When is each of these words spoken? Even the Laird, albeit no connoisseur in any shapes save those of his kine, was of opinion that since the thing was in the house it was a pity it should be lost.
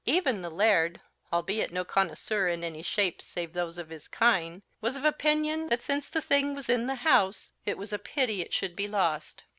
Even 0.07 0.41
the 0.41 0.49
Laird, 0.49 0.99
albeit 1.31 1.71
no 1.71 1.85
connoisseur 1.85 2.47
in 2.47 2.63
any 2.63 2.81
shapes 2.81 3.23
save 3.23 3.53
those 3.53 3.77
of 3.77 3.89
his 3.89 4.07
kine, 4.07 4.63
was 4.81 4.95
of 4.95 5.05
opinion 5.05 5.67
that 5.69 5.83
since 5.83 6.09
the 6.09 6.23
thing 6.23 6.55
was 6.55 6.69
in 6.69 6.87
the 6.87 6.95
house 7.05 7.53
it 7.65 7.77
was 7.77 7.93
a 7.93 7.99
pity 7.99 8.41
it 8.41 8.51
should 8.51 8.75
be 8.75 8.87
lost. 8.87 9.43